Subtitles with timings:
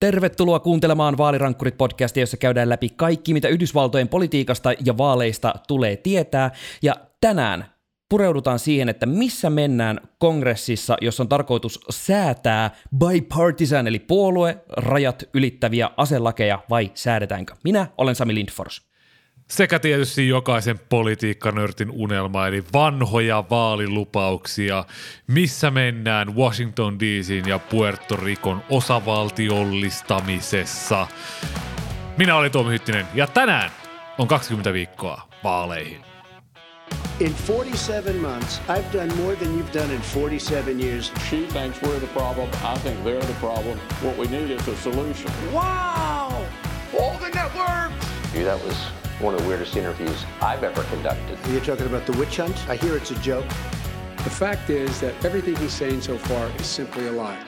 [0.00, 6.50] Tervetuloa kuuntelemaan Vaalirankkurit-podcastia, jossa käydään läpi kaikki, mitä Yhdysvaltojen politiikasta ja vaaleista tulee tietää.
[6.82, 7.64] Ja tänään
[8.08, 15.90] pureudutaan siihen, että missä mennään kongressissa, jossa on tarkoitus säätää bipartisan, eli puolue, rajat ylittäviä
[15.96, 17.54] aselakeja, vai säädetäänkö?
[17.64, 18.89] Minä olen Sami Lindfors.
[19.50, 24.84] Sekä tietysti jokaisen politiikkanörtin unelma, eli vanhoja vaalilupauksia,
[25.26, 31.06] missä mennään Washington DCin ja Puerto Ricon osavaltiollistamisessa.
[32.16, 33.70] Minä olen Tuomi Hyttinen ja tänään
[34.18, 36.00] on 20 viikkoa vaaleihin.
[37.20, 41.12] In 47 months, I've done more than you've done in 47 years.
[41.30, 42.48] She thinks we're the problem.
[42.48, 43.78] I think they're the problem.
[44.02, 45.32] What we need is a solution.
[45.52, 46.32] Wow!
[47.00, 48.06] All the networks!
[48.34, 48.76] That was
[49.20, 51.38] one of the weirdest interviews I've ever conducted.
[51.50, 52.56] You're talking about the witch hunt?
[52.68, 53.48] I hear it's a joke.
[54.24, 57.38] The fact is that everything he's saying so far is simply a lie.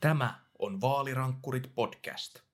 [0.00, 2.51] Tämä on Vaalirankkurit podcast.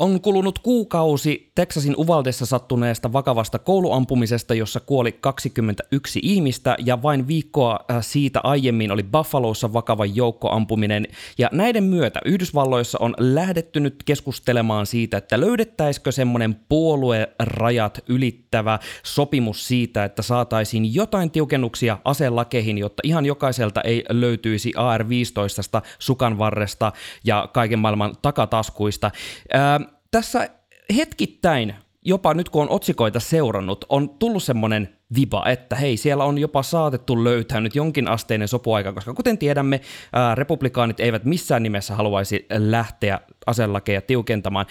[0.00, 7.78] On kulunut kuukausi Texasin Uvaldessa sattuneesta vakavasta kouluampumisesta, jossa kuoli 21 ihmistä, ja vain viikkoa
[7.90, 11.06] äh, siitä aiemmin oli Buffalossa vakava joukkoampuminen.
[11.38, 19.68] Ja näiden myötä Yhdysvalloissa on lähdetty nyt keskustelemaan siitä, että löydettäisikö semmoinen puoluerajat ylittävä sopimus
[19.68, 26.92] siitä, että saataisiin jotain tiukennuksia aselakeihin, jotta ihan jokaiselta ei löytyisi AR-15 sukan varresta
[27.24, 29.10] ja kaiken maailman takataskuista.
[29.52, 30.48] Ää, tässä
[30.96, 36.38] hetkittäin, jopa nyt kun on otsikoita seurannut, on tullut semmoinen viba, että hei, siellä on
[36.38, 39.80] jopa saatettu löytää nyt jonkin asteinen sopuaika, koska kuten tiedämme,
[40.12, 44.66] ää, republikaanit eivät missään nimessä haluaisi lähteä aselakeja tiukentamaan.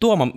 [0.00, 0.28] Tuoma,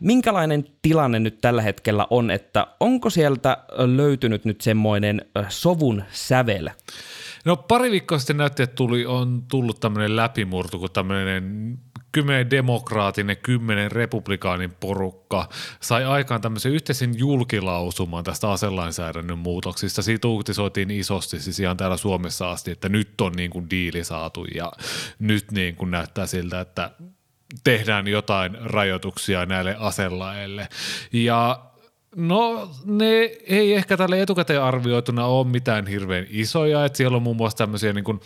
[0.00, 6.68] minkälainen tilanne nyt tällä hetkellä on, että onko sieltä löytynyt nyt semmoinen sovun sävel?
[7.44, 11.78] No pari viikkoa sitten näytti, että tuli, on tullut tämmöinen läpimurto, kun tämmöinen
[12.12, 15.48] kymmenen demokraatin ja kymmenen republikaanin porukka
[15.80, 20.02] sai aikaan tämmöisen yhteisen julkilausuman tästä aselainsäädännön muutoksista.
[20.02, 24.44] Siitä uutisoitiin isosti siis ihan täällä Suomessa asti, että nyt on niin kuin diili saatu
[24.44, 24.72] ja
[25.18, 26.90] nyt niin kuin näyttää siltä, että
[27.64, 30.68] tehdään jotain rajoituksia näille aselaeille.
[31.12, 31.69] Ja
[32.16, 33.04] No ne
[33.46, 37.92] ei ehkä tälle etukäteen arvioituna ole mitään hirveän isoja, että siellä on muun muassa tämmöisiä
[37.92, 38.20] niin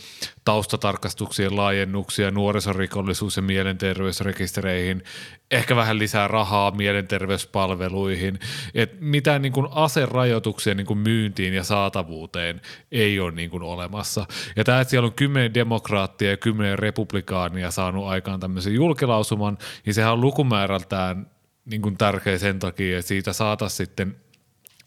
[0.45, 5.03] taustatarkastuksien laajennuksia, nuorisorikollisuus- ja mielenterveysrekistereihin,
[5.51, 8.39] ehkä vähän lisää rahaa mielenterveyspalveluihin,
[8.75, 12.61] että mitään niin kuin aserajoituksia niin kuin myyntiin ja saatavuuteen
[12.93, 14.27] ei ole niin kuin olemassa.
[14.57, 19.95] Ja tämä, että siellä on kymmenen demokraattia ja kymmenen republikaania saanut aikaan tämmöisen julkilausuman, niin
[19.95, 21.34] sehän on lukumäärältään
[21.65, 24.17] niin kuin tärkeä sen takia, että siitä saataisiin sitten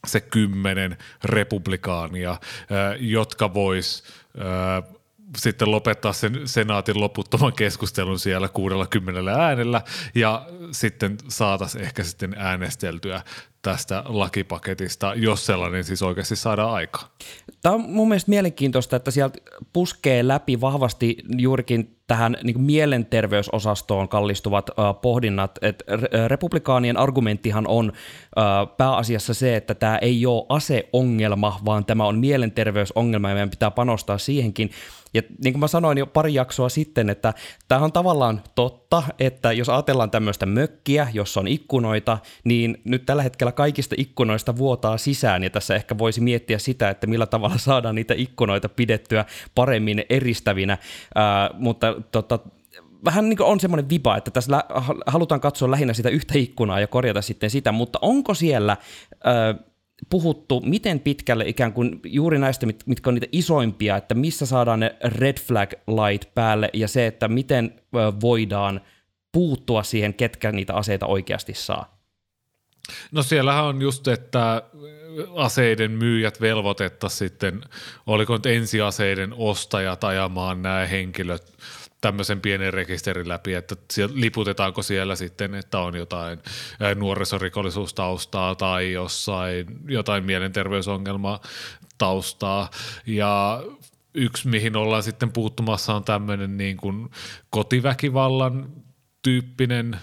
[0.08, 2.38] se kymmenen republikaania,
[3.00, 4.04] jotka vois
[5.38, 9.82] sitten lopettaa sen senaatin loputtoman keskustelun siellä 60 äänellä
[10.16, 13.22] ja sitten saataisiin ehkä sitten äänesteltyä
[13.62, 17.08] tästä lakipaketista, jos sellainen siis oikeasti saadaan aikaan.
[17.62, 19.40] Tämä on mun mielestä mielenkiintoista, että sieltä
[19.74, 25.86] puskee läpi vahvasti juurikin tähän niin mielenterveysosastoon kallistuvat uh, pohdinnat, että
[26.28, 33.30] republikaanien argumenttihan on uh, pääasiassa se, että tämä ei ole aseongelma, vaan tämä on mielenterveysongelma
[33.30, 34.72] ja meidän pitää panostaa siihenkin.
[35.18, 37.34] Ja niin kuin mä sanoin jo pari jaksoa sitten, että
[37.68, 43.24] tämä on tavallaan totta, että jos ajatellaan tämmöistä mökkiä, jossa on ikkunoita, niin nyt tällä
[43.24, 47.96] hetkellä kaikista ikkunoista vuotaa sisään, ja tässä ehkä voisi miettiä sitä, että millä tavalla saadaan
[47.96, 49.26] niitä ikkunoita pidettyä
[49.56, 50.78] paremmin eristävinä,
[51.16, 52.40] ää, mutta tota,
[53.06, 54.64] vähän niin on semmoinen viba, että tässä
[55.08, 58.78] halutaan katsoa lähinnä sitä yhtä ikkunaa ja korjata sitten sitä, mutta onko siellä
[59.24, 59.56] ää,
[60.10, 64.96] puhuttu, miten pitkälle ikään kuin juuri näistä, mitkä on niitä isoimpia, että missä saadaan ne
[65.04, 67.82] red flag light päälle ja se, että miten
[68.22, 68.82] voidaan
[69.32, 71.98] puuttua siihen, ketkä niitä aseita oikeasti saa?
[73.12, 74.64] No siellähän on just, että
[75.36, 77.62] aseiden myyjät velvoitetta sitten,
[78.06, 81.54] oliko nyt ensiaseiden ostajat ajamaan nämä henkilöt
[82.02, 83.76] tämmöisen pienen rekisterin läpi, että
[84.14, 86.40] liputetaanko siellä sitten, että on jotain
[86.96, 91.42] nuorisorikollisuustaustaa tai jossain jotain mielenterveysongelmaa
[91.98, 92.70] taustaa.
[93.06, 93.64] Ja
[94.14, 97.10] yksi, mihin ollaan sitten puuttumassa on tämmöinen niin kuin
[97.50, 98.70] kotiväkivallan
[99.22, 100.00] tyyppinen,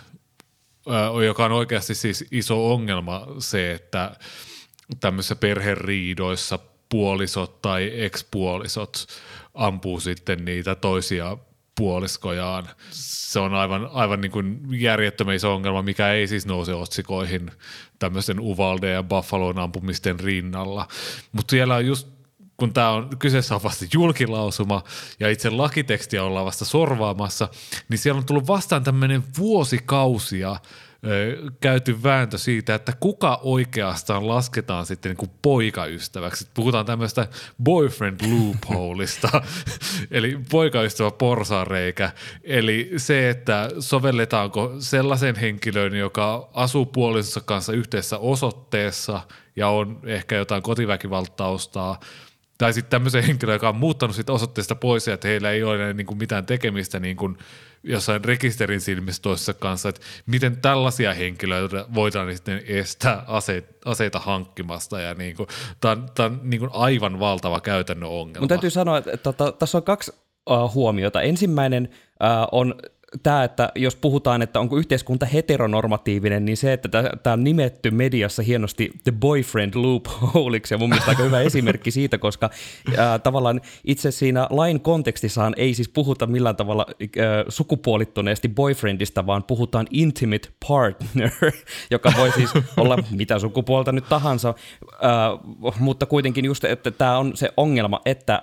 [1.26, 4.16] joka on oikeasti siis iso ongelma se, että
[5.00, 6.58] tämmöisissä perheriidoissa
[6.88, 9.06] puolisot tai ekspuolisot
[9.54, 11.36] ampuu sitten niitä toisia
[11.74, 12.68] puoliskojaan.
[12.90, 17.50] Se on aivan, aivan niin kuin järjettömän iso ongelma, mikä ei siis nouse otsikoihin
[17.98, 20.88] tämmöisen Uvalde ja Buffalon ampumisten rinnalla.
[21.32, 22.14] Mutta siellä on just
[22.56, 24.84] kun tämä on kyseessä on vasta julkilausuma
[25.20, 27.48] ja itse lakitekstiä ollaan vasta sorvaamassa,
[27.88, 30.56] niin siellä on tullut vastaan tämmöinen vuosikausia
[31.60, 36.48] käyty vääntö siitä, että kuka oikeastaan lasketaan sitten niin kuin poikaystäväksi.
[36.54, 37.28] Puhutaan tämmöistä
[37.62, 39.42] boyfriend loopholeista,
[40.10, 42.10] eli poikaystävä porsareikä.
[42.44, 49.20] Eli se, että sovelletaanko sellaisen henkilön, joka asuu puolisonsa kanssa yhteisessä osoitteessa
[49.56, 52.00] ja on ehkä jotain kotiväkivaltaustaa,
[52.58, 55.92] tai sitten tämmöisen henkilön, joka on muuttanut siitä osoitteesta pois ja että heillä ei ole
[55.92, 57.38] niin kuin mitään tekemistä niin kuin
[57.82, 65.00] jossain rekisterin silmissä toisessa kanssa, että miten tällaisia henkilöitä voidaan sitten estää aseita, aseita hankkimasta
[65.00, 65.48] ja niin kuin,
[65.80, 68.40] tämä on, tämä on niin kuin aivan valtava käytännön ongelma.
[68.40, 70.12] Mun täytyy sanoa, että, että tässä on kaksi
[70.50, 71.22] uh, huomiota.
[71.22, 72.74] Ensimmäinen uh, on
[73.22, 76.88] tämä, että jos puhutaan, että onko yhteiskunta heteronormatiivinen, niin se, että
[77.22, 82.18] tämä on nimetty mediassa hienosti The Boyfriend Loopholeiksi, ja mun mielestä aika hyvä esimerkki siitä,
[82.18, 82.50] koska
[82.96, 89.44] ää, tavallaan itse siinä lain kontekstissaan ei siis puhuta millään tavalla ää, sukupuolittuneesti boyfriendista, vaan
[89.44, 91.30] puhutaan intimate partner,
[91.90, 94.54] joka voi siis olla mitä sukupuolta nyt tahansa,
[95.02, 95.30] ää,
[95.78, 98.42] mutta kuitenkin just, että tämä on se ongelma, että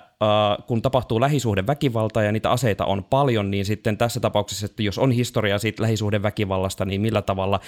[0.66, 5.10] kun tapahtuu lähisuhdeväkivaltaa ja niitä aseita on paljon, niin sitten tässä tapauksessa että jos on
[5.10, 7.60] historiaa siitä lähisuhdeväkivallasta, niin millä tavalla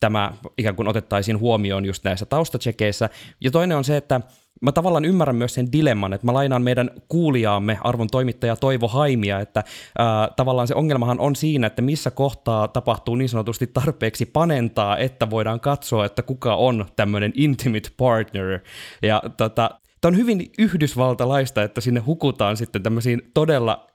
[0.00, 3.10] tämä ikään kuin otettaisiin huomioon just näissä taustatsekeissä.
[3.40, 4.20] Ja toinen on se, että
[4.62, 9.40] mä tavallaan ymmärrän myös sen dilemman, että mä lainaan meidän kuulijaamme, arvon toimittaja Toivo Haimia,
[9.40, 9.64] että
[9.98, 15.30] ää, tavallaan se ongelmahan on siinä, että missä kohtaa tapahtuu niin sanotusti tarpeeksi panentaa, että
[15.30, 18.58] voidaan katsoa, että kuka on tämmöinen intimate partner.
[19.02, 23.86] Ja tota, Tämä on hyvin yhdysvaltalaista, että sinne hukutaan sitten tämmöisiin todella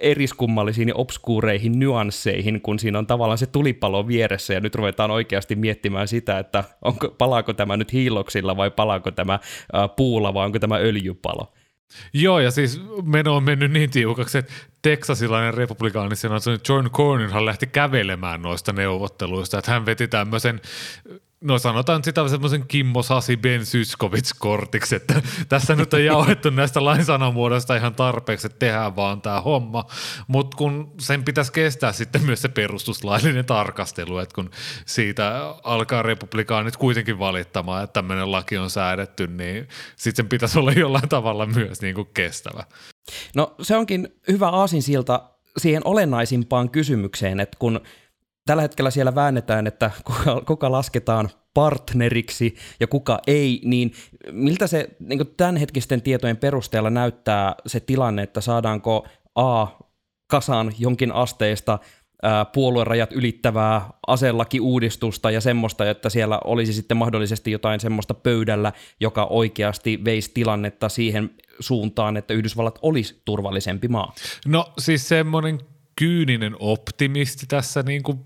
[0.00, 5.56] eriskummallisiin ja obskuureihin nyansseihin, kun siinä on tavallaan se tulipalo vieressä ja nyt ruvetaan oikeasti
[5.56, 9.38] miettimään sitä, että onko, palaako tämä nyt hiiloksilla vai palaako tämä
[9.96, 11.52] puulla vai onko tämä öljypalo.
[12.12, 14.52] Joo, ja siis meno on mennyt niin tiukaksi, että
[14.82, 16.14] teksasilainen republikaani
[16.68, 20.60] John Cornynhan lähti kävelemään noista neuvotteluista, että hän veti tämmöisen
[21.40, 27.76] No sanotaan sitä semmoisen Kimmo Sasi Ben Syskovits-kortiksi, että tässä nyt on jauhettu näistä lainsanamuodoista
[27.76, 29.84] ihan tarpeeksi, että tehdään vaan tämä homma,
[30.28, 34.50] mutta kun sen pitäisi kestää sitten myös se perustuslaillinen tarkastelu, että kun
[34.86, 40.72] siitä alkaa republikaanit kuitenkin valittamaan, että tämmöinen laki on säädetty, niin sitten sen pitäisi olla
[40.72, 42.64] jollain tavalla myös niin kuin kestävä.
[43.34, 47.80] No se onkin hyvä aasinsilta siihen olennaisimpaan kysymykseen, että kun
[48.48, 53.92] tällä hetkellä siellä väännetään, että kuka, kuka lasketaan partneriksi ja kuka ei, niin
[54.32, 59.66] miltä se niin tämänhetkisten tietojen perusteella näyttää se tilanne, että saadaanko A
[60.30, 61.78] kasaan jonkin asteista
[62.52, 70.04] puoluerajat ylittävää aselakiuudistusta ja semmoista, että siellä olisi sitten mahdollisesti jotain semmoista pöydällä, joka oikeasti
[70.04, 71.30] veisi tilannetta siihen
[71.60, 74.12] suuntaan, että Yhdysvallat olisi turvallisempi maa.
[74.46, 75.60] No siis semmoinen
[75.96, 78.18] kyyninen optimisti tässä niin kuin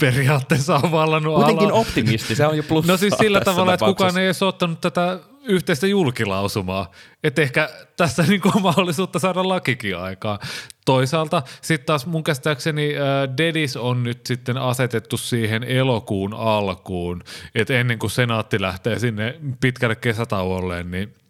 [0.00, 1.78] periaatteessa on vallannut Kuitenkin ala.
[1.78, 2.86] optimisti, se on jo plus.
[2.86, 6.90] No siis sillä tavalla, että kukaan ei edes ottanut tätä yhteistä julkilausumaa.
[7.24, 10.38] Että ehkä tässä niin on mahdollisuutta saada lakikin aikaa.
[10.84, 17.22] Toisaalta sitten taas mun käsittääkseni äh, Dedis on nyt sitten asetettu siihen elokuun alkuun,
[17.54, 21.14] että ennen kuin senaatti lähtee sinne pitkälle kesätauolle, niin–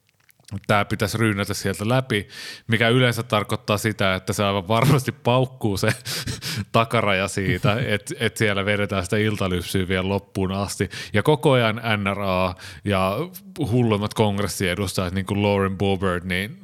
[0.67, 2.29] tämä pitäisi ryynätä sieltä läpi,
[2.67, 5.89] mikä yleensä tarkoittaa sitä, että se aivan varmasti paukkuu se
[6.73, 10.91] takaraja siitä, että et siellä vedetään sitä iltalypsyä vielä loppuun asti.
[11.13, 12.55] Ja koko ajan NRA
[12.85, 13.19] ja
[13.59, 16.59] hullummat kongressiedustajat, niin kuin Lauren Boebert, niin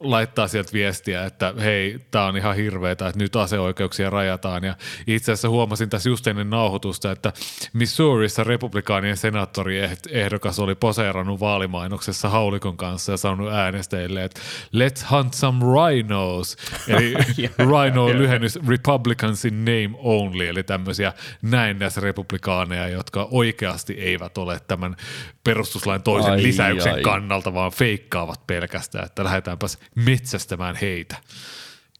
[0.00, 4.64] laittaa sieltä viestiä, että hei, tämä on ihan hirveetä, että nyt aseoikeuksia rajataan.
[4.64, 4.74] Ja
[5.06, 7.32] itse asiassa huomasin tässä just ennen nauhoitusta, että
[7.72, 14.40] Missourissa republikaanien senaattori ehdokas oli poseerannut vaalimainoksessa haulikon kanssa ja sanonut äänestäjille, että
[14.76, 16.56] let's hunt some rhinos.
[16.88, 17.14] Eli
[17.70, 21.12] rhino lyhennys Republicans in name only, eli tämmöisiä
[21.42, 24.96] näennäisrepublikaaneja, jotka oikeasti eivät ole tämän
[25.44, 27.02] perustuslain toisen ai, lisäyksen ai.
[27.02, 31.16] kannalta, vaan feikkaavat pelkästään, että lähdetäänpäs metsästämään heitä.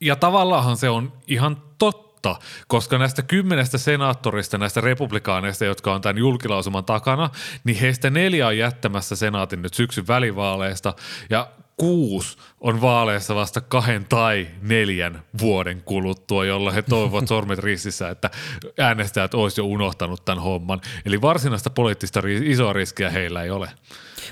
[0.00, 6.18] Ja tavallaan se on ihan totta, koska näistä kymmenestä senaattorista, näistä republikaaneista, jotka on tämän
[6.18, 7.30] julkilausuman takana,
[7.64, 10.94] niin heistä neljä on jättämässä senaatin nyt syksyn välivaaleista,
[11.30, 18.08] ja kuusi on vaaleissa vasta kahden tai neljän vuoden kuluttua, jolla he toivovat sormet ristissä,
[18.08, 18.30] että
[18.78, 20.80] äänestäjät olisi jo unohtanut tämän homman.
[21.06, 23.70] Eli varsinaista poliittista isoa riskiä heillä ei ole.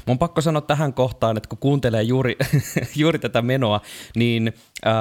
[0.06, 2.36] Mun pakko sanoa tähän kohtaan, että kun kuuntelee juuri,
[2.96, 3.80] juuri tätä menoa,
[4.16, 4.52] niin
[4.86, 4.92] äh,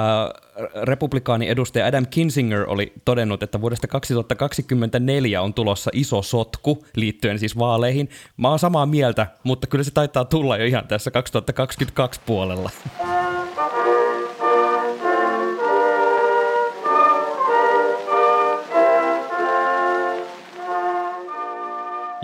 [0.82, 7.58] republikaani edustaja Adam Kinsinger oli todennut, että vuodesta 2024 on tulossa iso sotku liittyen siis
[7.58, 8.08] vaaleihin.
[8.36, 12.70] Mä oon samaa mieltä, mutta kyllä se taitaa tulla jo ihan tässä 2022 puolella.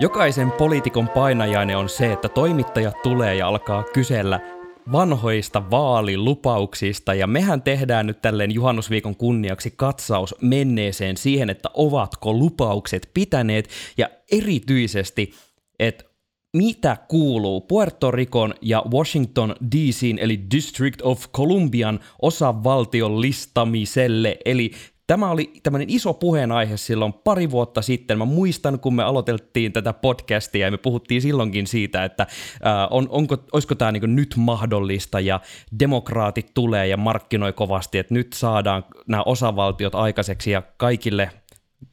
[0.01, 4.39] Jokaisen poliitikon painajainen on se, että toimittajat tulee ja alkaa kysellä
[4.91, 13.09] vanhoista vaalilupauksista, ja mehän tehdään nyt tälleen juhannusviikon kunniaksi katsaus menneeseen siihen, että ovatko lupaukset
[13.13, 15.33] pitäneet, ja erityisesti,
[15.79, 16.03] että
[16.57, 24.71] mitä kuuluu Puerto Ricon ja Washington DCin eli District of Columbian osavaltion listamiselle, eli
[25.07, 28.17] Tämä oli tämmöinen iso puheenaihe silloin pari vuotta sitten.
[28.17, 32.27] Mä muistan, kun me aloiteltiin tätä podcastia ja me puhuttiin silloinkin siitä, että
[32.63, 35.39] ää, on, onko, olisiko tämä niin nyt mahdollista ja
[35.79, 41.29] demokraatit tulee ja markkinoi kovasti, että nyt saadaan nämä osavaltiot aikaiseksi ja kaikille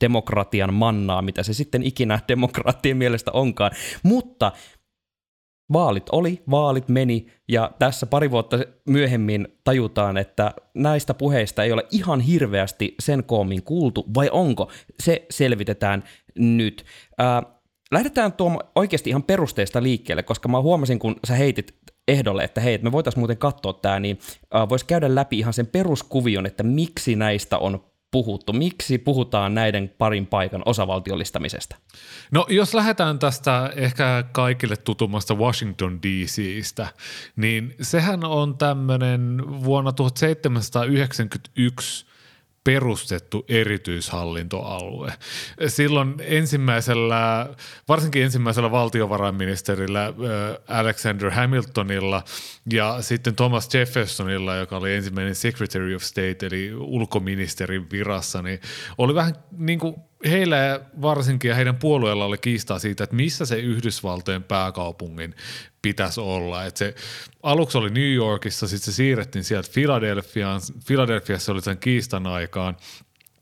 [0.00, 3.70] demokratian mannaa, mitä se sitten ikinä demokraattien mielestä onkaan.
[4.02, 4.52] Mutta
[5.72, 8.58] vaalit oli, vaalit meni, ja tässä pari vuotta
[8.88, 14.70] myöhemmin tajutaan, että näistä puheista ei ole ihan hirveästi sen koomin kuultu, vai onko?
[15.02, 16.04] Se selvitetään
[16.38, 16.84] nyt.
[17.18, 17.42] Ää,
[17.90, 21.74] lähdetään tuo oikeasti ihan perusteista liikkeelle, koska mä huomasin, kun sä heitit
[22.08, 24.18] ehdolle, että hei, me voitaisiin muuten katsoa tämä, niin
[24.68, 28.52] voisi käydä läpi ihan sen peruskuvion, että miksi näistä on puhuttu?
[28.52, 31.76] Miksi puhutaan näiden parin paikan osavaltiollistamisesta?
[32.30, 36.88] No jos lähdetään tästä ehkä kaikille tutumasta Washington DCstä,
[37.36, 42.07] niin sehän on tämmöinen vuonna 1791
[42.68, 45.12] perustettu erityishallintoalue.
[45.66, 47.48] Silloin ensimmäisellä,
[47.88, 50.12] varsinkin ensimmäisellä valtiovarainministerillä
[50.68, 52.22] Alexander Hamiltonilla
[52.72, 58.60] ja sitten Thomas Jeffersonilla, joka oli ensimmäinen Secretary of State eli ulkoministerin virassa, niin
[58.98, 59.94] oli vähän niin kuin
[60.24, 65.34] heillä varsinkin ja heidän puolueella oli kiistaa siitä, että missä se Yhdysvaltojen pääkaupungin
[65.82, 66.64] pitäisi olla.
[66.64, 66.94] Et se,
[67.42, 70.60] aluksi oli New Yorkissa, sitten se siirrettiin sieltä Philadelphiaan.
[70.86, 72.76] Philadelphiassa oli sen kiistan aikaan.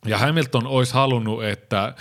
[0.07, 1.95] Ja Hamilton olisi halunnut, että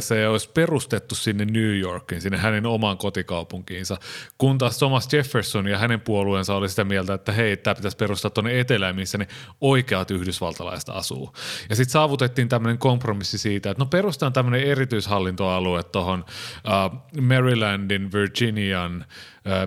[0.00, 3.96] se olisi perustettu sinne New Yorkiin, sinne hänen omaan kotikaupunkiinsa,
[4.38, 8.30] kun taas Thomas Jefferson ja hänen puolueensa oli sitä mieltä, että hei, tämä pitäisi perustaa
[8.30, 9.28] tuonne etelään, missä ne
[9.60, 11.32] oikeat yhdysvaltalaiset asuu.
[11.68, 16.24] Ja sitten saavutettiin tämmöinen kompromissi siitä, että no perustetaan tämmöinen erityishallintoalue tuohon
[17.20, 19.04] Marylandin, Virginian,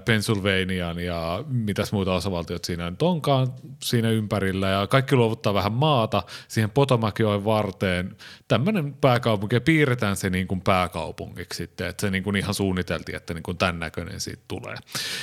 [0.06, 3.48] Pennsylvanian ja mitäs muita osavaltiot siinä nyt onkaan
[3.84, 8.16] siinä ympärillä ja kaikki luovuttaa vähän maata siihen Potomakioen varteen.
[8.48, 13.16] Tämmöinen pääkaupunki ja piirretään se niin kuin pääkaupungiksi sitten, että se niin kuin ihan suunniteltiin,
[13.16, 14.76] että niin kuin tämän näköinen siitä tulee.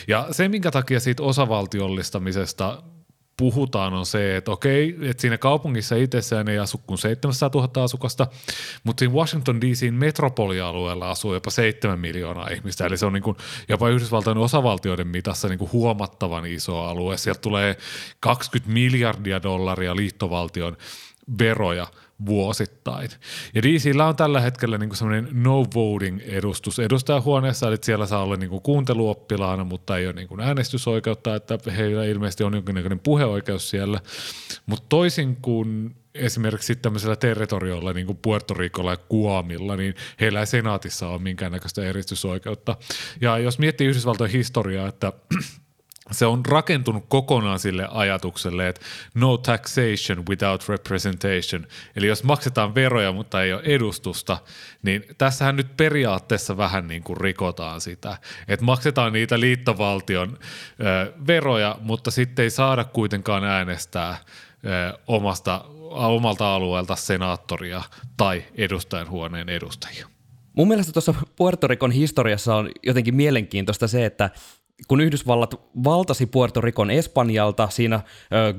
[0.08, 2.82] Ja se, minkä takia siitä osavaltiollistamisesta
[3.40, 8.26] puhutaan on se, että okei, että siinä kaupungissa itsessään ei asu kuin 700 000 asukasta,
[8.84, 13.36] mutta siinä Washington DCin metropolialueella asuu jopa 7 miljoonaa ihmistä, eli se on niin kuin
[13.68, 17.16] jopa Yhdysvaltain osavaltioiden mitassa niin kuin huomattavan iso alue.
[17.16, 17.76] Sieltä tulee
[18.20, 20.76] 20 miljardia dollaria liittovaltion
[21.38, 21.86] veroja
[22.26, 23.08] vuosittain.
[23.54, 28.36] Ja DCllä on tällä hetkellä niin semmoinen no voting edustus edustajahuoneessa, eli siellä saa olla
[28.36, 34.00] niin kuunteluoppilaana, mutta ei ole niin kuin äänestysoikeutta, että heillä ilmeisesti on jonkinlainen puheoikeus siellä.
[34.66, 40.46] Mutta toisin kuin esimerkiksi tämmöisellä territoriolla, niin kuin Puerto Ricolla ja Guamilla, niin heillä ei
[40.46, 42.76] senaatissa ole minkäännäköistä eristysoikeutta.
[43.20, 45.12] Ja jos miettii Yhdysvaltojen historiaa, että
[46.10, 48.80] se on rakentunut kokonaan sille ajatukselle, että
[49.14, 51.66] no taxation without representation.
[51.96, 54.38] Eli jos maksetaan veroja, mutta ei ole edustusta,
[54.82, 58.18] niin tässähän nyt periaatteessa vähän niin kuin rikotaan sitä.
[58.48, 60.38] Että maksetaan niitä liittovaltion
[60.80, 64.16] ö, veroja, mutta sitten ei saada kuitenkaan äänestää
[64.64, 67.82] ö, omasta, omalta alueelta senaattoria
[68.16, 70.06] tai edustajanhuoneen edustajia.
[70.52, 74.30] Mun mielestä tuossa Puerto Ricon historiassa on jotenkin mielenkiintoista se, että
[74.88, 78.00] kun Yhdysvallat valtasi Puerto Ricon Espanjalta siinä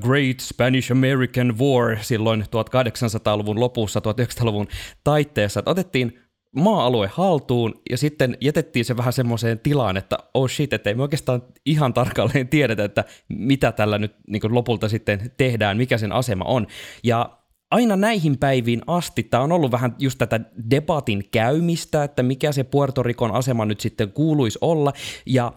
[0.02, 4.68] Great Spanish American War silloin 1800-luvun lopussa, 1900-luvun
[5.04, 6.20] taitteessa, että otettiin
[6.56, 11.02] maa-alue haltuun ja sitten jätettiin se vähän semmoiseen tilaan, että oh shit, että ei me
[11.02, 16.46] oikeastaan ihan tarkalleen tiedetä, että mitä tällä nyt niin lopulta sitten tehdään, mikä sen asema
[16.46, 16.68] on.
[17.04, 17.38] Ja
[17.72, 20.40] aina näihin päiviin asti tämä on ollut vähän just tätä
[20.72, 24.94] debatin käymistä, että mikä se Puerto Ricon asema nyt sitten kuuluisi olla,
[25.26, 25.54] ja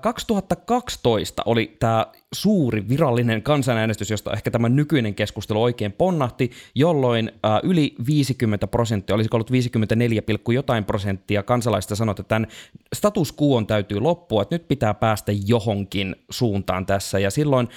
[0.00, 7.94] 2012 oli tämä suuri virallinen kansanäänestys, josta ehkä tämä nykyinen keskustelu oikein ponnahti, jolloin yli
[8.06, 10.22] 50 prosenttia, olisiko ollut 54,
[10.54, 12.46] jotain prosenttia kansalaista sanoi, että tämän
[12.94, 17.68] status quo täytyy loppua, että nyt pitää päästä johonkin suuntaan tässä, ja silloin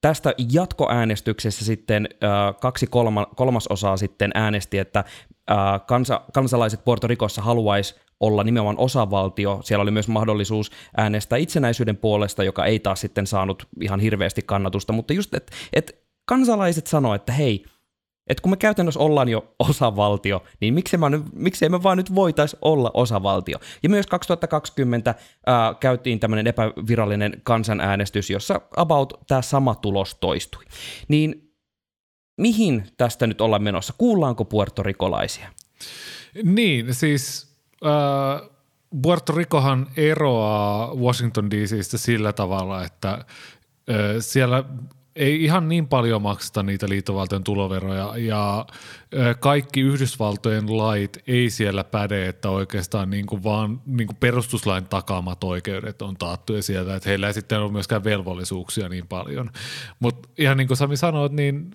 [0.00, 5.04] tästä jatkoäänestyksessä sitten äh, kaksi kolma, kolmasosaa sitten äänesti, että
[5.50, 9.60] äh, kansa, kansalaiset Puerto Ricossa haluaisi olla nimenomaan osavaltio.
[9.64, 14.92] Siellä oli myös mahdollisuus äänestää itsenäisyyden puolesta, joka ei taas sitten saanut ihan hirveästi kannatusta,
[14.92, 17.64] mutta just, että et kansalaiset sanoivat, että hei,
[18.28, 22.56] että kun me käytännössä ollaan jo osavaltio, niin miksi me, miksi me vaan nyt voitaisi
[22.62, 23.58] olla osavaltio?
[23.82, 25.14] Ja myös 2020
[25.46, 30.64] ää, käytiin tämmöinen epävirallinen kansanäänestys, jossa about tämä sama tulos toistui.
[31.08, 31.52] Niin
[32.40, 33.94] mihin tästä nyt ollaan menossa?
[33.98, 35.48] Kuullaanko puertorikolaisia?
[36.44, 37.48] Niin, siis
[37.86, 38.50] äh,
[39.02, 43.24] Puerto Ricohan eroaa Washington DCstä sillä tavalla, että äh,
[44.20, 44.64] siellä
[45.18, 48.66] ei ihan niin paljon makseta niitä liittovaltion tuloveroja ja
[49.40, 55.44] kaikki Yhdysvaltojen lait ei siellä päde, että oikeastaan niin kuin vaan niin kuin perustuslain takaamat
[55.44, 59.50] oikeudet on taattuja sieltä, että heillä ei sitten ole myöskään velvollisuuksia niin paljon.
[60.00, 61.70] Mutta ihan niin kuin Sami sanoi, niin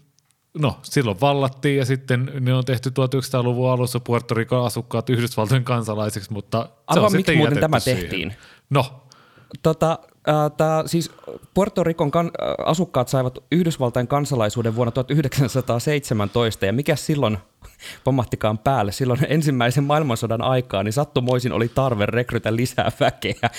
[0.59, 6.33] no silloin vallattiin ja sitten ne on tehty 1900-luvun alussa Puerto Ricon asukkaat Yhdysvaltojen kansalaisiksi,
[6.33, 8.01] mutta Arvaa, se on miksi muuten tämä siihen.
[8.01, 8.33] tehtiin?
[8.69, 9.03] No,
[9.63, 11.11] Tota, äh, tää, siis
[11.53, 12.31] Puerto Ricon kan,
[12.65, 17.37] asukkaat saivat Yhdysvaltain kansalaisuuden vuonna 1917, ja mikä silloin
[18.03, 23.49] pomahtikaan päälle, silloin ensimmäisen maailmansodan aikaa, niin sattumoisin oli tarve rekrytä lisää väkeä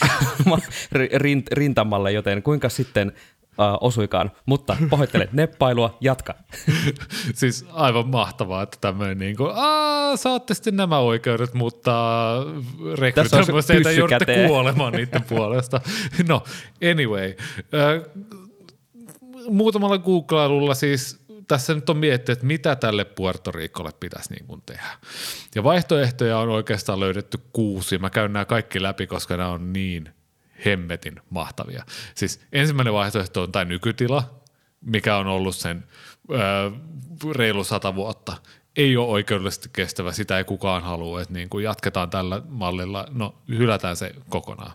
[1.52, 3.12] rintamalle, joten kuinka sitten
[3.58, 6.34] uh, osuikaan, mutta pahoittelen, neppailua, jatka.
[7.34, 9.50] siis aivan mahtavaa, että tämmöinen niin kuin,
[10.16, 11.92] saatte sitten nämä oikeudet, mutta
[12.94, 15.80] rekrytoimme se että joudutte kuolemaan niiden puolesta.
[16.28, 16.42] No,
[16.92, 17.34] anyway.
[17.58, 18.24] Uh,
[19.50, 24.62] muutamalla googlailulla siis tässä nyt on miettinyt, että mitä tälle Puerto Ricolle pitäisi niin kuin
[24.66, 24.98] tehdä.
[25.54, 27.98] Ja vaihtoehtoja on oikeastaan löydetty kuusi.
[27.98, 30.10] Mä käyn nämä kaikki läpi, koska nämä on niin
[30.64, 31.84] hemmetin mahtavia.
[32.14, 34.40] Siis ensimmäinen vaihtoehto on tämä nykytila,
[34.80, 35.84] mikä on ollut sen
[36.30, 36.70] öö,
[37.32, 38.36] reilu sata vuotta.
[38.76, 43.34] Ei ole oikeudellisesti kestävä, sitä ei kukaan halua, että niin kuin jatketaan tällä mallilla, no
[43.48, 44.72] hylätään se kokonaan.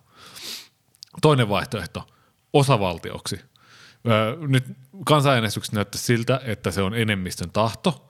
[1.22, 2.08] Toinen vaihtoehto,
[2.54, 3.40] osavaltioksi.
[4.08, 4.64] Öö, nyt
[5.06, 8.06] kansanäänestykset näyttää siltä, että se on enemmistön tahto–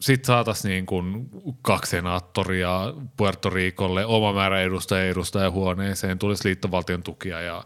[0.00, 1.30] sitten saataisiin niin kuin
[1.62, 7.64] kaksi senaattoria Puerto Ricolle, oma määrä edustajia edustajahuoneeseen, tulisi liittovaltion tukia ja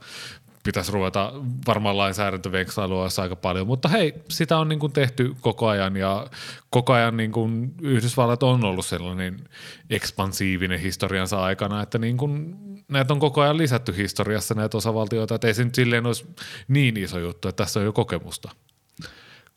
[0.65, 1.33] pitäisi ruveta,
[1.67, 6.27] varmaan lainsäädäntöveksailua olisi aika paljon, mutta hei, sitä on niin kuin tehty koko ajan ja
[6.71, 9.49] koko ajan niin kuin Yhdysvallat on ollut sellainen
[9.91, 12.57] ekspansiivinen historiansa aikana, että niin kuin
[12.89, 16.27] näitä on koko ajan lisätty historiassa näitä osavaltioita, että ei se nyt silleen olisi
[16.69, 18.51] niin iso juttu, että tässä on jo kokemusta.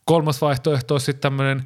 [0.07, 1.63] Kolmas vaihtoehto olisi sitten tämmöinen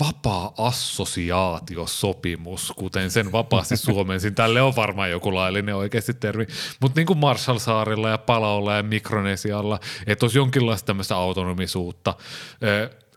[0.00, 4.34] vapaa assosiaatiosopimus, kuten sen vapaasti suomensin.
[4.34, 6.46] Tälle on varmaan joku laillinen oikeasti termi.
[6.80, 12.14] Mutta niin kuin Marshall-saarilla ja Palaolla ja Mikronesialla, että olisi jonkinlaista tämmöistä autonomisuutta.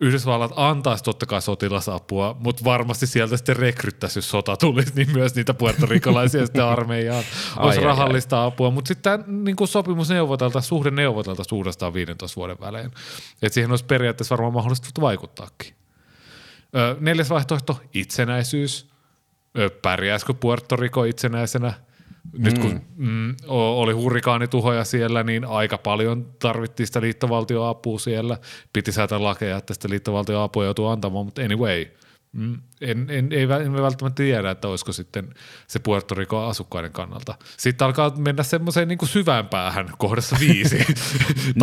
[0.01, 5.35] Yhdysvallat antaisi totta kai sotilasapua, mutta varmasti sieltä sitten rekryttäisi, jos sota tulisi, niin myös
[5.35, 7.23] niitä puertorikolaisia sitten armeijaan.
[7.57, 8.47] Olisi ai, rahallista ai.
[8.47, 12.91] apua, mutta sitten tämä niin sopimus neuvotelta, suhde neuvotelta uudestaan 15 vuoden välein.
[13.41, 15.75] Et siihen olisi periaatteessa varmaan mahdollista vaikuttaakin.
[16.75, 18.89] Ö, neljäs vaihtoehto, itsenäisyys.
[19.57, 21.73] Ö, pärjäisikö Puerto Rico itsenäisenä?
[22.37, 23.07] Nyt kun mm.
[23.07, 28.37] Mm, oli hurrikaanituhoja siellä, niin aika paljon tarvittiin sitä liittovaltioapua siellä.
[28.73, 31.85] Piti säätää lakeja, että sitä liittovaltioapua joutuu antamaan, mutta anyway–
[32.35, 35.33] Mm, en, en, ei, en välttämättä tiedä, että olisiko sitten
[35.67, 37.35] se Puerto Rico asukkaiden kannalta.
[37.57, 40.77] Sitten alkaa mennä semmoiseen niin syvään päähän kohdassa viisi.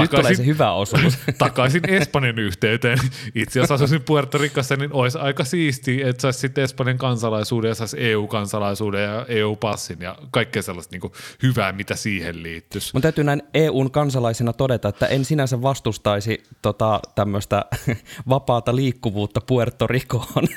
[0.01, 1.19] Nyt tulee se hyvä osuus.
[1.39, 2.99] takaisin Espanjan yhteyteen.
[3.35, 7.75] Itse asiassa asuisin Puerto Ricossa, niin olisi aika siisti, että saisi sitten Espanjan kansalaisuuden ja
[7.75, 12.91] saisi EU-kansalaisuuden ja EU-passin ja kaikkea sellaista niin hyvää, mitä siihen liittyisi.
[12.95, 17.65] Mun täytyy näin EUn kansalaisena todeta, että en sinänsä vastustaisi tota, tämmöistä
[18.29, 20.49] vapaata liikkuvuutta Puerto Ricoon.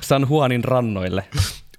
[0.00, 1.24] San Juanin rannoille.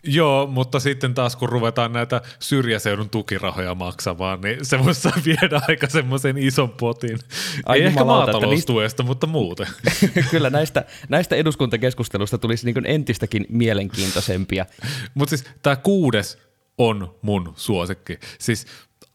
[0.08, 5.90] Joo, mutta sitten taas kun ruvetaan näitä syrjäseudun tukirahoja maksamaan, niin se voisi viedä aika
[5.90, 7.20] semmoisen ison potin.
[7.66, 9.04] Ai Ei ehkä maataloustuesta, niistä...
[9.04, 9.68] mutta muuten.
[10.32, 14.66] Kyllä näistä, näistä eduskuntakeskustelusta tulisi niin entistäkin mielenkiintoisempia.
[15.14, 16.38] Mutta siis tämä kuudes
[16.78, 18.20] on mun suosikki.
[18.40, 18.66] Siis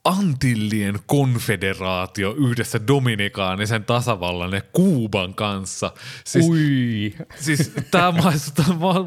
[0.04, 5.92] Antillien konfederaatio yhdessä Dominikaanisen tasavallan ja Kuuban kanssa.
[6.24, 7.14] Siis, Ui.
[7.36, 8.14] Siis tämä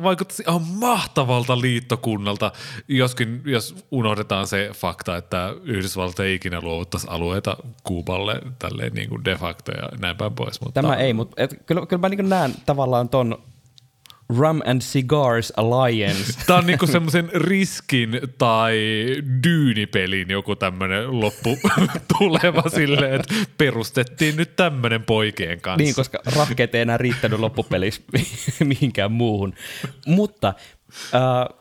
[0.03, 2.51] vaikuttaisi ihan mahtavalta liittokunnalta,
[2.87, 9.25] joskin jos unohdetaan se fakta, että Yhdysvallat ei ikinä luovuttaisi alueita Kuuballe tälleen niin kuin
[9.25, 10.61] de facto ja näin päin pois.
[10.61, 13.37] Mutta Tämä ei, mutta et, kyllä, kyllä mä niin näen tavallaan ton
[14.37, 16.33] Rum and Cigars Alliance.
[16.47, 18.77] Tämä on niinku semmoisen riskin tai
[19.43, 21.57] dyynipelin joku tämmöinen loppu
[22.17, 25.83] tuleva silleen, että perustettiin nyt tämmöinen poikien kanssa.
[25.83, 28.01] Niin, koska rahkeet ei enää riittänyt loppupelissä
[28.63, 29.53] mihinkään muuhun.
[30.07, 30.53] Mutta
[31.15, 31.57] äh,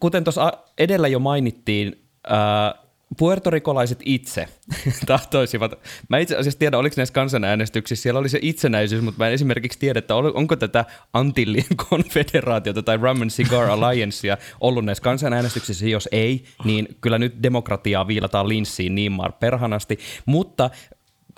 [0.00, 2.02] kuten tuossa edellä jo mainittiin,
[2.32, 4.46] äh, puertorikolaiset itse
[5.06, 5.72] tahtoisivat,
[6.08, 9.78] mä itse asiassa tiedän, oliko näissä kansanäänestyksissä, siellä oli se itsenäisyys, mutta mä en esimerkiksi
[9.78, 16.08] tiedä, että onko tätä Antillien konfederaatiota tai Rum and Cigar Alliancea ollut näissä kansanäänestyksissä, jos
[16.12, 20.70] ei, niin kyllä nyt demokratiaa viilataan linssiin niin mar perhanasti, mutta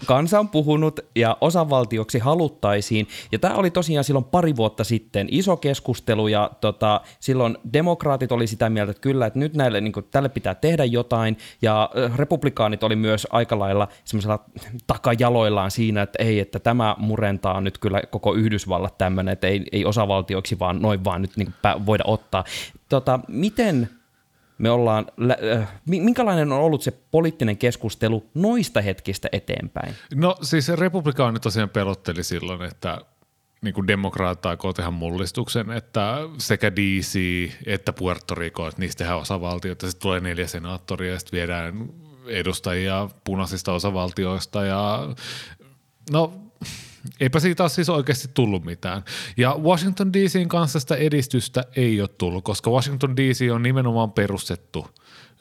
[0.06, 3.08] kansa on puhunut ja osavaltioksi haluttaisiin.
[3.32, 8.46] Ja tämä oli tosiaan silloin pari vuotta sitten iso keskustelu ja tota, silloin demokraatit oli
[8.46, 12.82] sitä mieltä, että kyllä, että nyt näille, niin kuin, tälle pitää tehdä jotain ja republikaanit
[12.82, 14.44] oli myös aika lailla semmoisella
[14.86, 19.84] takajaloillaan siinä, että ei, että tämä murentaa nyt kyllä koko Yhdysvallat tämmöinen, että ei, ei
[19.84, 21.54] osavaltioiksi vaan noin vaan nyt niin
[21.86, 22.44] voida ottaa.
[22.88, 23.88] Tota, miten
[24.60, 25.06] me ollaan,
[25.86, 29.94] minkälainen on ollut se poliittinen keskustelu noista hetkistä eteenpäin?
[30.14, 33.00] No siis republikaanit tosiaan pelotteli silloin, että
[33.62, 37.18] niin kuin demokraat aikoo tehdä mullistuksen, että sekä DC
[37.66, 41.88] että Puerto Rico, että niistä tehdään osavaltioita, sitten tulee neljä senaattoria ja sitten viedään
[42.26, 45.08] edustajia punaisista osavaltioista ja
[46.12, 46.32] no
[47.20, 49.02] eipä siitä ole siis oikeasti tullut mitään.
[49.36, 54.86] Ja Washington DCin kanssa sitä edistystä ei ole tullut, koska Washington DC on nimenomaan perustettu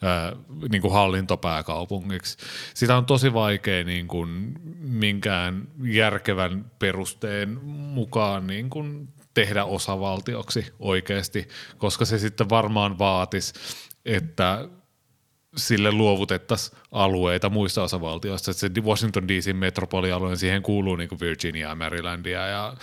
[0.02, 0.32] ää,
[0.70, 2.36] niin kuin hallintopääkaupungiksi.
[2.74, 11.48] Sitä on tosi vaikea niin kuin minkään järkevän perusteen mukaan niin kuin tehdä osavaltioksi oikeasti,
[11.78, 13.52] koska se sitten varmaan vaatisi,
[14.04, 14.68] että
[15.56, 18.52] sille luovutettaisiin alueita muista osavaltioista.
[18.52, 22.74] Se Washington DC metropolialue, siihen kuuluu niin Virginia, Marylandia ja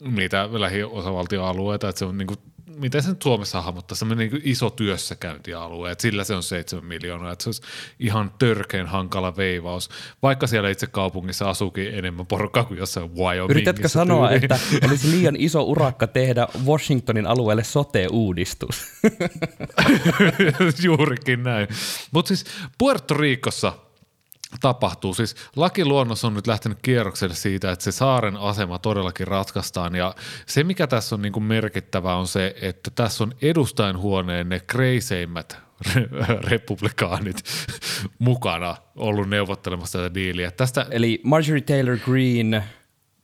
[0.00, 2.38] niitä lähiosavaltioalueita, että se on niin kuin
[2.80, 7.32] miten se nyt Suomessa hahmottaa, semmoinen niin iso työssäkäyntialue, että sillä se on 7 miljoonaa,
[7.32, 7.62] että se olisi
[7.98, 9.90] ihan törkeän hankala veivaus,
[10.22, 13.52] vaikka siellä itse kaupungissa asuukin enemmän porukkaa kuin jossain Wyomingissa.
[13.52, 14.52] Yritätkö sanoa, tyyliin.
[14.52, 18.86] että olisi liian iso urakka tehdä Washingtonin alueelle sote-uudistus?
[20.84, 21.68] Juurikin näin.
[22.10, 22.44] Mutta siis
[22.78, 23.85] Puerto Ricossa
[24.60, 25.14] tapahtuu.
[25.14, 30.14] Siis lakiluonnos on nyt lähtenyt kierrokselle siitä, että se saaren asema todellakin ratkaistaan ja
[30.46, 35.58] se mikä tässä on niin kuin merkittävää on se, että tässä on edustajanhuoneen ne kreiseimmät
[36.50, 37.42] republikaanit
[38.18, 40.50] mukana ollut neuvottelemassa tätä diiliä.
[40.50, 42.62] Tästä, Eli Marjorie Taylor Greene,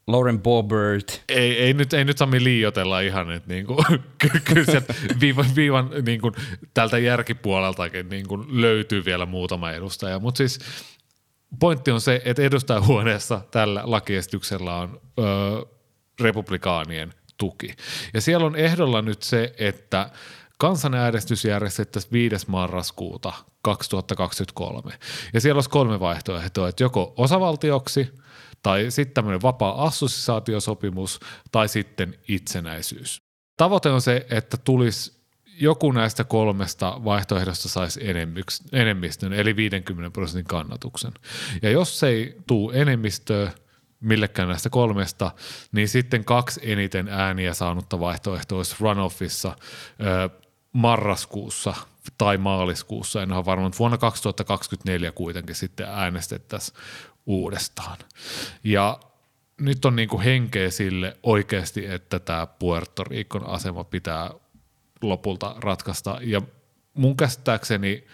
[0.07, 1.23] Lauren Boebert.
[1.29, 3.85] Ei, ei, nyt, ei nyt Sami liiotella ihan, että niinku,
[4.45, 6.33] kyllä sieltä viivan, viivan niinku,
[6.75, 10.59] tältä järkipuoleltakin niinku, löytyy vielä muutama edustaja, mutta siis–
[11.61, 15.23] pointti on se, että edustajahuoneessa tällä lakiesityksellä on ö,
[16.21, 17.75] republikaanien tuki.
[18.15, 20.11] Ja siellä on ehdolla nyt se, että
[20.59, 22.51] kansanäänestys järjestettäisiin 5.
[22.51, 24.93] marraskuuta 2023.
[25.33, 28.09] Ja siellä olisi kolme vaihtoehtoa, että joko osavaltioksi,
[28.63, 31.21] tai sitten tämmöinen vapaa assosiaatiosopimus,
[31.53, 33.19] tai sitten itsenäisyys.
[33.57, 35.22] Tavoite on se, että tulisi
[35.61, 38.01] joku näistä kolmesta vaihtoehdosta saisi
[38.73, 41.13] enemmistön, eli 50 prosentin kannatuksen.
[41.63, 43.53] Ja jos se ei tule enemmistöä
[44.01, 45.31] millekään näistä kolmesta,
[45.73, 49.57] niin sitten kaksi eniten ääniä saanutta vaihtoehtoa olisi runoffissa
[50.73, 51.75] marraskuussa
[52.19, 56.79] tai maaliskuussa, en ole varma, mutta vuonna 2024 kuitenkin sitten äänestettäisiin
[57.27, 57.99] uudestaan.
[58.65, 59.01] Ja
[59.61, 64.31] nyt on niin kuin henkeä sille oikeasti, että tämä Puerto Ricon asema pitää
[65.03, 66.19] lopulta ratkaista.
[66.23, 66.43] Ja
[66.95, 68.05] mun käsittääkseni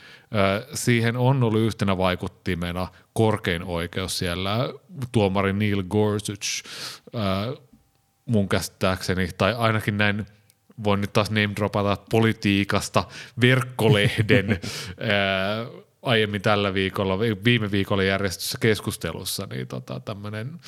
[0.75, 4.59] siihen on ollut yhtenä vaikuttimena korkein oikeus siellä,
[5.13, 6.65] tuomari Neil Gorsuch
[8.27, 10.27] mun käsittääkseni, tai ainakin näin
[10.85, 13.05] voin nyt taas name dropata politiikasta
[13.41, 14.51] verkkolehden
[15.01, 15.67] ää,
[16.03, 20.61] aiemmin tällä viikolla, viime viikolla järjestössä keskustelussa, niin tota, tämmöinen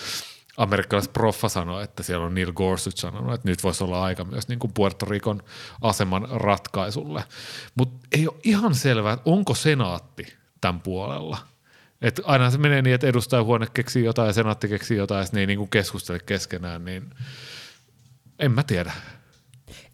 [0.61, 4.49] amerikkalaiset proffa sanoi, että siellä on Neil Gorsuch sanonut, että nyt voisi olla aika myös
[4.49, 5.43] niin kuin Puerto Ricon
[5.81, 7.25] aseman ratkaisulle.
[7.75, 11.39] Mutta ei ole ihan selvää, että onko senaatti tämän puolella.
[12.03, 15.41] Et aina se menee niin, että edustajahuone keksii jotain ja senaatti keksii jotain ja ne
[15.41, 17.11] ei niin kuin keskustele keskenään, niin
[18.39, 18.93] en mä tiedä.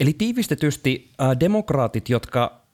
[0.01, 2.66] Eli tiivistetysti äh, demokraatit, jotka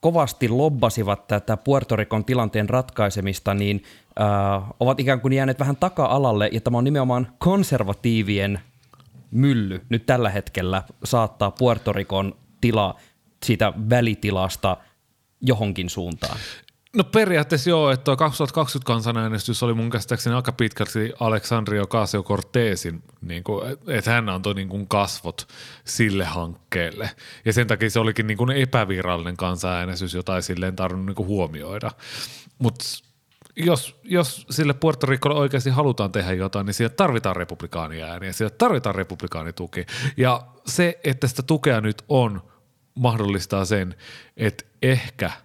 [0.00, 3.82] kovasti lobbasivat tätä Puerto Ricon tilanteen ratkaisemista, niin
[4.20, 8.60] äh, ovat ikään kuin jääneet vähän taka-alalle, ja tämä on nimenomaan konservatiivien
[9.30, 12.94] mylly nyt tällä hetkellä saattaa Puerto Ricon tila
[13.44, 14.76] siitä välitilasta
[15.40, 16.38] johonkin suuntaan.
[16.96, 23.44] No periaatteessa joo, että tuo 2020 kansanäänestys oli mun käsittääkseni aika pitkälti Alexandria Ocasio-Cortezin, niin
[23.86, 25.48] että hän antoi niin kuin kasvot
[25.84, 27.10] sille hankkeelle.
[27.44, 31.26] Ja sen takia se olikin niin kuin epävirallinen kansanäänestys, jota ei silleen tarvinnut niin kuin
[31.26, 31.90] huomioida.
[32.58, 32.84] Mutta
[33.56, 38.54] jos, jos sille Puerto Ricolle oikeasti halutaan tehdä jotain, niin siellä tarvitaan republikaania ääniä, siellä
[38.58, 39.86] tarvitaan republikaanituki.
[40.16, 42.42] Ja se, että sitä tukea nyt on,
[42.94, 43.94] mahdollistaa sen,
[44.36, 45.30] että ehkä–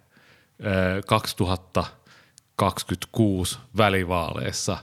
[1.06, 4.78] 2026 välivaaleissa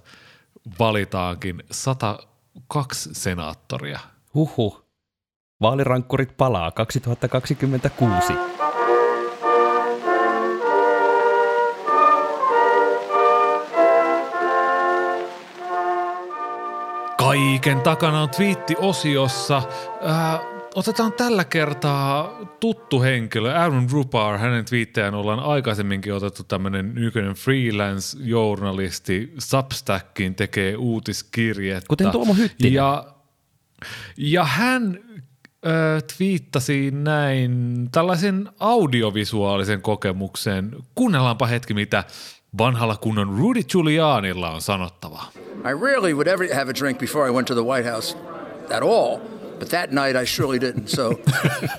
[0.79, 3.99] valitaankin 102 senaattoria.
[4.33, 4.83] Huhu.
[5.61, 8.33] Vaalirankkurit palaa 2026.
[17.17, 19.57] Kaiken takana on twiitti-osiossa.
[19.57, 20.39] Äh,
[20.75, 24.37] Otetaan tällä kertaa tuttu henkilö, Aaron Rupar.
[24.37, 29.33] Hänen twiittejään ollaan aikaisemminkin otettu tämmöinen nykyinen freelance-journalisti.
[29.37, 31.87] Substackin tekee uutiskirjettä.
[31.87, 32.73] Kuten Tuomo Hyttinen.
[32.73, 33.05] Ja,
[34.17, 34.99] ja hän
[35.67, 40.75] äh, twiittasi näin tällaisen audiovisuaalisen kokemuksen.
[40.95, 42.03] Kuunnellaanpa hetki, mitä
[42.57, 45.31] vanhalla kunnon Rudy Giulianilla on sanottavaa.
[45.55, 48.17] I rarely would ever have a drink before I went to the White House
[48.77, 49.32] at all.
[49.63, 51.19] But that night I surely didn't, so.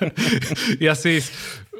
[0.87, 1.31] ja siis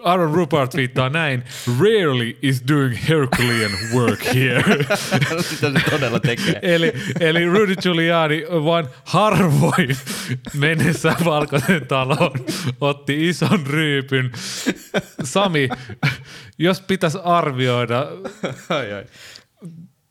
[0.03, 1.43] Aaron Rupert viittaa näin,
[1.79, 4.85] rarely is doing Herculean work here.
[5.41, 6.59] Sitä se todella tekee.
[6.75, 9.97] eli, eli Rudy Giuliani vain harvoin
[10.53, 12.45] mennessä valkoisen taloon
[12.81, 14.31] otti ison ryypyn.
[15.23, 15.69] Sami,
[16.57, 18.07] jos pitäisi arvioida
[18.69, 19.05] ai, ai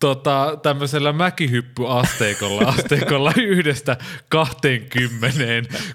[0.05, 3.97] tota, tämmöisellä mäkihyppyasteikolla asteikolla yhdestä
[4.29, 4.87] kahteen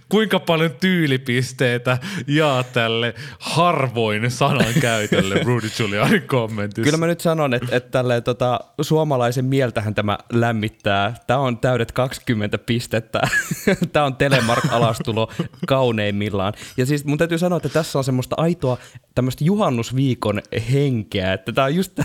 [0.10, 6.84] kuinka paljon tyylipisteitä jaa tälle harvoin sanan käytölle Rudy Giulianin kommentissa?
[6.84, 11.13] Kyllä mä nyt sanon, että, että tälleen, tota, suomalaisen mieltähän tämä lämmittää.
[11.28, 13.22] Tämä on täydet 20 pistettä.
[13.93, 15.32] tämä on Telemark-alastulo
[15.67, 16.54] kauneimmillaan.
[16.78, 18.78] Ja siis mun täytyy sanoa, että tässä on semmoista aitoa
[19.15, 20.41] tämmöistä juhannusviikon
[20.74, 21.34] henkeä.
[21.34, 22.00] Että tämä on just,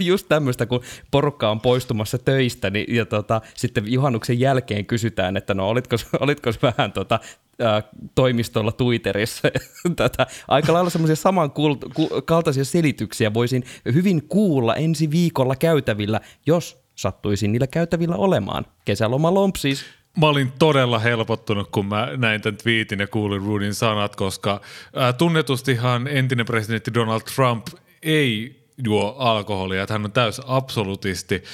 [0.00, 5.36] just tämmöistä, kun porukka porukka on poistumassa töistä, niin, ja tota, sitten juhannuksen jälkeen kysytään,
[5.36, 7.20] että no olitko, olitko vähän tota,
[7.62, 7.82] ä,
[8.14, 9.50] toimistolla Twitterissä.
[9.96, 17.66] Tätä, aika lailla semmoisia samankaltaisia selityksiä voisin hyvin kuulla ensi viikolla käytävillä, jos sattuisin niillä
[17.66, 18.66] käytävillä olemaan.
[18.84, 19.84] Kesäloma lompsis.
[20.20, 24.60] Mä olin todella helpottunut, kun mä näin tämän twiitin ja kuulin Rudin sanat, koska
[24.94, 27.66] ää, tunnetustihan entinen presidentti Donald Trump
[28.02, 31.44] ei juo alkoholia, että hän on täys absolutisti.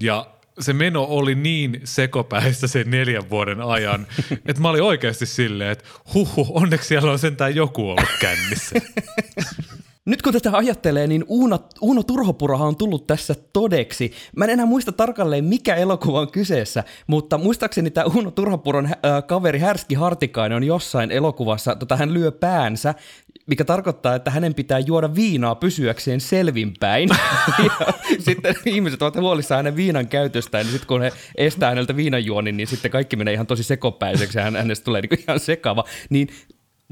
[0.00, 0.26] Ja
[0.60, 4.06] se meno oli niin sekopäistä sen neljän vuoden ajan,
[4.46, 5.84] että mä olin oikeasti silleen, että
[6.14, 8.80] huhu, onneksi siellä on sentään joku ollut kännissä.
[10.06, 14.12] Nyt kun tätä ajattelee, niin Uuno, Uuno Turhopurahan on tullut tässä todeksi.
[14.36, 18.92] Mä en enää muista tarkalleen, mikä elokuva on kyseessä, mutta muistaakseni tämä Uuno Turhapuron äh,
[19.26, 22.94] kaveri Härski Hartikainen on jossain elokuvassa, tota hän lyö päänsä,
[23.46, 27.08] mikä tarkoittaa, että hänen pitää juoda viinaa pysyäkseen selvinpäin.
[27.64, 27.70] ja
[28.18, 32.66] sitten ihmiset ovat huolissaan hänen viinan käytöstä, niin sitten kun he estää häneltä viinanjuonin, niin
[32.66, 35.84] sitten kaikki menee ihan tosi sekopäiseksi ja hänestä tulee niin ihan sekava.
[36.10, 36.28] Niin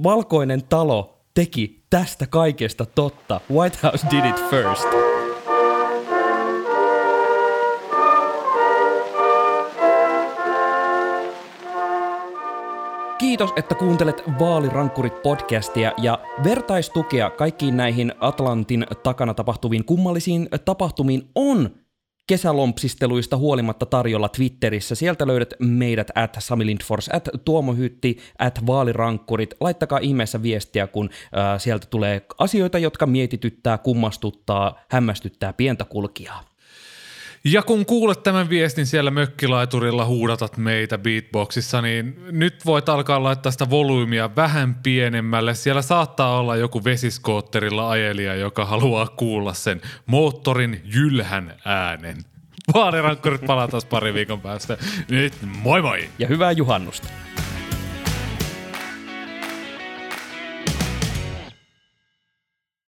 [0.02, 3.40] Valkoinen talo teki tästä kaikesta totta.
[3.50, 4.88] White House did it first.
[13.18, 21.70] Kiitos, että kuuntelet Vaalirankkurit podcastia ja vertaistukea kaikkiin näihin Atlantin takana tapahtuviin kummallisiin tapahtumiin on
[22.26, 24.94] kesälompsisteluista huolimatta tarjolla Twitterissä.
[24.94, 29.54] Sieltä löydät meidät at Sami Lindfors, at Tuomo Hytti, at Vaalirankkurit.
[29.60, 36.53] Laittakaa ihmeessä viestiä, kun äh, sieltä tulee asioita, jotka mietityttää, kummastuttaa, hämmästyttää pientä kulkijaa.
[37.46, 43.52] Ja kun kuulet tämän viestin siellä mökkilaiturilla huudatat meitä beatboxissa, niin nyt voit alkaa laittaa
[43.52, 45.54] sitä volyymia vähän pienemmälle.
[45.54, 52.24] Siellä saattaa olla joku vesiskootterilla ajelija, joka haluaa kuulla sen moottorin jylhän äänen.
[52.74, 54.78] Vaalirankkurit palataan pari viikon päästä.
[55.08, 56.08] Nyt moi moi!
[56.18, 57.08] Ja hyvää juhannusta!